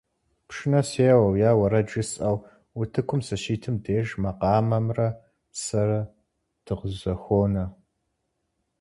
[0.47, 2.37] Пшынэ сеуэу е уэрэд жысӀэу
[2.79, 5.07] утыкум сыщитым деж, макъамэмрэ
[5.61, 6.01] сэрэ
[6.65, 7.65] дыкъызэхуонэ.